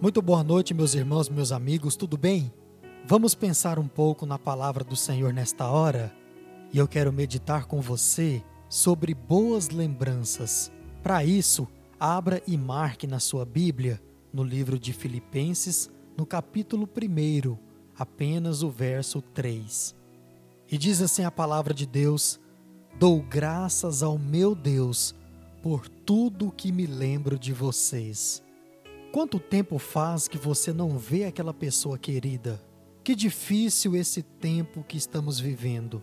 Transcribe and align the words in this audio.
Muito 0.00 0.22
boa 0.22 0.44
noite, 0.44 0.72
meus 0.72 0.94
irmãos, 0.94 1.28
meus 1.28 1.50
amigos, 1.50 1.96
tudo 1.96 2.16
bem? 2.16 2.52
Vamos 3.04 3.34
pensar 3.34 3.80
um 3.80 3.88
pouco 3.88 4.24
na 4.24 4.38
palavra 4.38 4.84
do 4.84 4.94
Senhor 4.94 5.32
nesta 5.32 5.66
hora? 5.66 6.14
E 6.72 6.78
eu 6.78 6.86
quero 6.86 7.12
meditar 7.12 7.64
com 7.64 7.80
você 7.80 8.40
sobre 8.68 9.12
boas 9.12 9.70
lembranças. 9.70 10.70
Para 11.02 11.24
isso, 11.24 11.66
abra 11.98 12.40
e 12.46 12.56
marque 12.56 13.08
na 13.08 13.18
sua 13.18 13.44
Bíblia, 13.44 14.00
no 14.32 14.44
livro 14.44 14.78
de 14.78 14.92
Filipenses, 14.92 15.90
no 16.16 16.24
capítulo 16.24 16.88
1, 16.88 17.58
apenas 17.98 18.62
o 18.62 18.70
verso 18.70 19.20
3. 19.20 19.96
E 20.70 20.78
diz 20.78 21.02
assim 21.02 21.24
a 21.24 21.30
palavra 21.30 21.74
de 21.74 21.86
Deus: 21.86 22.38
Dou 23.00 23.20
graças 23.20 24.04
ao 24.04 24.16
meu 24.16 24.54
Deus 24.54 25.12
por 25.60 25.88
tudo 25.88 26.52
que 26.52 26.70
me 26.70 26.86
lembro 26.86 27.36
de 27.36 27.52
vocês. 27.52 28.46
Quanto 29.10 29.40
tempo 29.40 29.78
faz 29.78 30.28
que 30.28 30.36
você 30.36 30.70
não 30.70 30.98
vê 30.98 31.24
aquela 31.24 31.54
pessoa 31.54 31.96
querida? 31.96 32.62
Que 33.02 33.14
difícil 33.14 33.96
esse 33.96 34.22
tempo 34.22 34.84
que 34.86 34.98
estamos 34.98 35.40
vivendo. 35.40 36.02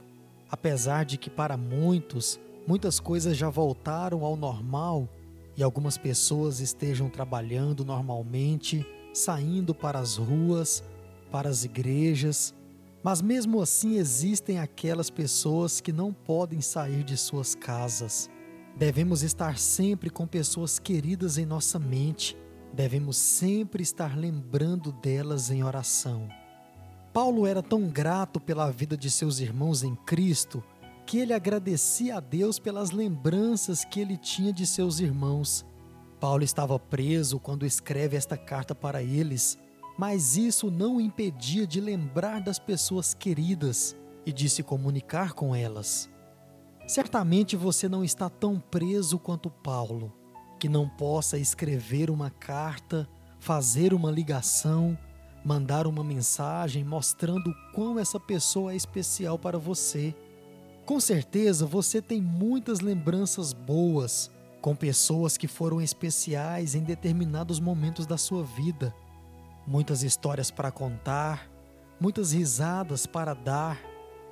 Apesar 0.50 1.06
de 1.06 1.16
que 1.16 1.30
para 1.30 1.56
muitos, 1.56 2.40
muitas 2.68 3.00
coisas 3.00 3.38
já 3.38 3.48
voltaram 3.48 4.26
ao 4.26 4.36
normal 4.36 5.08
e 5.56 5.62
algumas 5.62 6.00
pessoas 6.00 6.60
estejam 6.60 7.08
trabalhando 7.08 7.86
normalmente, 7.86 8.84
saindo 9.14 9.76
para 9.76 10.00
as 10.00 10.16
ruas, 10.16 10.84
para 11.32 11.48
as 11.48 11.64
igrejas, 11.64 12.56
mas 13.04 13.22
mesmo 13.22 13.62
assim 13.62 13.98
existem 13.98 14.58
aquelas 14.58 15.12
pessoas 15.12 15.80
que 15.80 15.94
não 15.94 16.12
podem 16.12 16.60
sair 16.60 17.04
de 17.04 17.16
suas 17.16 17.54
casas. 17.54 18.32
Devemos 18.76 19.22
estar 19.22 19.60
sempre 19.60 20.10
com 20.10 20.26
pessoas 20.26 20.80
queridas 20.80 21.38
em 21.38 21.46
nossa 21.46 21.78
mente 21.78 22.36
devemos 22.76 23.16
sempre 23.16 23.82
estar 23.82 24.18
lembrando 24.18 24.92
delas 24.92 25.50
em 25.50 25.64
oração. 25.64 26.28
Paulo 27.14 27.48
era 27.48 27.64
tão 27.64 27.88
grato 27.88 28.40
pela 28.40 28.70
vida 28.70 28.98
de 28.98 29.10
seus 29.10 29.40
irmãos 29.40 29.82
em 29.82 29.96
Cristo 29.96 30.62
que 31.06 31.20
ele 31.20 31.34
agradecia 31.34 32.18
a 32.18 32.20
Deus 32.20 32.60
pelas 32.60 32.92
lembranças 32.92 33.86
que 33.86 34.02
ele 34.02 34.18
tinha 34.18 34.52
de 34.52 34.68
seus 34.68 35.00
irmãos. 35.00 35.66
Paulo 36.20 36.44
estava 36.44 36.78
preso 36.78 37.40
quando 37.40 37.66
escreve 37.66 38.18
esta 38.18 38.36
carta 38.36 38.76
para 38.76 39.02
eles, 39.02 39.58
mas 39.98 40.36
isso 40.36 40.70
não 40.70 40.98
o 40.98 41.02
impedia 41.02 41.66
de 41.66 41.80
lembrar 41.80 42.42
das 42.42 42.60
pessoas 42.60 43.14
queridas 43.14 43.96
e 44.26 44.34
de 44.34 44.50
se 44.50 44.64
comunicar 44.64 45.32
com 45.32 45.56
elas. 45.56 46.10
Certamente 46.88 47.56
você 47.56 47.88
não 47.88 48.04
está 48.04 48.30
tão 48.30 48.60
preso 48.60 49.18
quanto 49.18 49.50
Paulo 49.50 50.25
que 50.60 50.70
não 50.70 50.88
possa 50.88 51.38
escrever 51.38 52.10
uma 52.10 52.30
carta, 52.30 53.08
fazer 53.40 53.94
uma 53.94 54.10
ligação, 54.10 54.98
mandar 55.44 55.86
uma 55.86 56.04
mensagem 56.04 56.84
mostrando 56.84 57.50
o 57.50 57.72
quão 57.74 58.00
essa 58.00 58.20
pessoa 58.20 58.74
é 58.74 58.76
especial 58.76 59.38
para 59.38 59.58
você. 59.58 60.16
Com 60.86 61.00
certeza 61.00 61.66
você 61.66 62.02
tem 62.02 62.22
muitas 62.22 62.80
lembranças 62.80 63.54
boas 63.54 64.32
com 64.62 64.76
pessoas 64.76 65.38
que 65.38 65.48
foram 65.48 65.80
especiais 65.80 66.74
em 66.74 66.82
determinados 66.82 67.60
momentos 67.60 68.08
da 68.08 68.18
sua 68.18 68.44
vida. 68.44 68.96
Muitas 69.68 70.02
histórias 70.02 70.50
para 70.50 70.72
contar, 70.72 71.50
muitas 72.00 72.32
risadas 72.32 73.06
para 73.06 73.34
dar. 73.34 73.80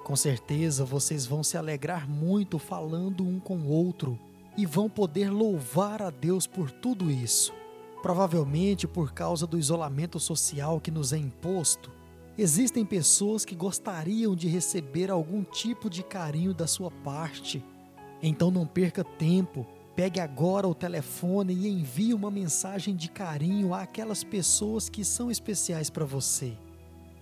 Com 0.03 0.15
certeza 0.15 0.83
vocês 0.83 1.25
vão 1.25 1.43
se 1.43 1.57
alegrar 1.57 2.09
muito 2.09 2.57
falando 2.57 3.23
um 3.23 3.39
com 3.39 3.57
o 3.57 3.67
outro 3.67 4.19
e 4.57 4.65
vão 4.65 4.89
poder 4.89 5.29
louvar 5.29 6.01
a 6.01 6.09
Deus 6.09 6.45
por 6.45 6.69
tudo 6.69 7.09
isso. 7.09 7.53
Provavelmente 8.01 8.87
por 8.87 9.13
causa 9.13 9.47
do 9.47 9.57
isolamento 9.57 10.19
social 10.19 10.79
que 10.79 10.91
nos 10.91 11.13
é 11.13 11.17
imposto, 11.17 11.91
existem 12.37 12.85
pessoas 12.85 13.45
que 13.45 13.55
gostariam 13.55 14.35
de 14.35 14.47
receber 14.47 15.09
algum 15.09 15.43
tipo 15.43 15.89
de 15.89 16.03
carinho 16.03 16.53
da 16.53 16.67
sua 16.67 16.91
parte. 16.91 17.63
Então 18.21 18.51
não 18.51 18.65
perca 18.65 19.03
tempo, 19.03 19.65
pegue 19.95 20.19
agora 20.19 20.67
o 20.67 20.75
telefone 20.75 21.53
e 21.53 21.67
envie 21.67 22.13
uma 22.13 22.29
mensagem 22.29 22.95
de 22.95 23.09
carinho 23.09 23.73
àquelas 23.73 24.23
pessoas 24.23 24.89
que 24.89 25.05
são 25.05 25.31
especiais 25.31 25.89
para 25.89 26.05
você. 26.05 26.57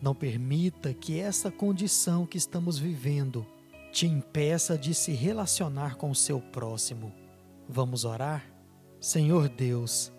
Não 0.02 0.16
permita 0.16 0.94
que 0.96 1.20
essa 1.20 1.52
condição 1.52 2.26
que 2.26 2.38
estamos 2.38 2.80
vivendo 2.80 3.46
te 3.92 4.08
impeça 4.08 4.78
de 4.78 4.96
se 4.96 5.12
relacionar 5.12 5.96
com 5.96 6.10
o 6.10 6.16
seu 6.16 6.40
próximo. 6.40 7.21
Vamos 7.74 8.04
orar? 8.04 8.44
Senhor 9.00 9.48
Deus, 9.48 10.12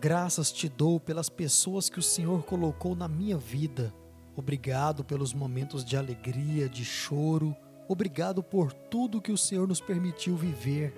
graças 0.00 0.50
te 0.50 0.68
dou 0.68 0.98
pelas 0.98 1.28
pessoas 1.28 1.88
que 1.88 2.00
o 2.00 2.02
Senhor 2.02 2.42
colocou 2.42 2.96
na 2.96 3.06
minha 3.06 3.38
vida. 3.38 3.94
Obrigado 4.34 5.04
pelos 5.04 5.32
momentos 5.32 5.84
de 5.84 5.96
alegria, 5.96 6.68
de 6.68 6.84
choro. 6.84 7.54
Obrigado 7.86 8.42
por 8.42 8.72
tudo 8.72 9.20
que 9.20 9.30
o 9.30 9.38
Senhor 9.38 9.68
nos 9.68 9.80
permitiu 9.80 10.34
viver. 10.36 10.92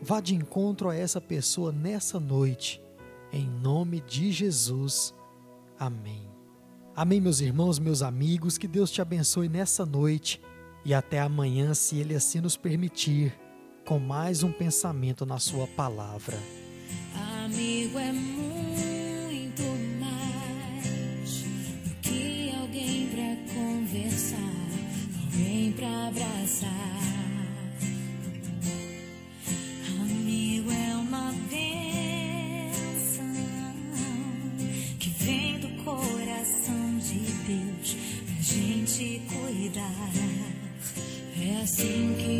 Vá 0.00 0.22
de 0.22 0.34
encontro 0.34 0.88
a 0.88 0.96
essa 0.96 1.20
pessoa 1.20 1.70
nessa 1.70 2.18
noite. 2.18 2.82
Em 3.30 3.46
nome 3.46 4.00
de 4.00 4.32
Jesus. 4.32 5.14
Amém. 5.78 6.30
Amém, 6.94 7.20
meus 7.20 7.42
irmãos, 7.42 7.78
meus 7.78 8.00
amigos. 8.00 8.56
Que 8.56 8.66
Deus 8.66 8.90
te 8.90 9.02
abençoe 9.02 9.50
nessa 9.50 9.84
noite 9.84 10.40
e 10.82 10.94
até 10.94 11.20
amanhã, 11.20 11.74
se 11.74 11.98
Ele 11.98 12.14
assim 12.14 12.40
nos 12.40 12.56
permitir 12.56 13.38
com 13.86 13.98
mais 14.00 14.42
um 14.42 14.50
pensamento 14.50 15.24
na 15.24 15.38
Sua 15.38 15.66
palavra. 15.68 16.36
Amigo 17.44 17.96
é 17.98 18.12
muito 18.12 19.62
mais 20.00 21.44
do 21.84 21.94
que 22.02 22.52
alguém 22.60 23.06
para 23.06 23.54
conversar, 23.54 24.36
alguém 25.24 25.72
para 25.72 26.08
abraçar. 26.08 26.86
É 37.08 37.52
Deus 37.52 37.96
pra 38.26 38.42
gente 38.42 39.22
cuidar. 39.28 40.10
É 41.38 41.62
assim 41.62 42.14
que 42.18 42.35